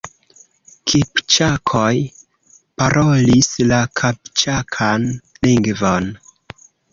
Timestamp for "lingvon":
5.49-6.11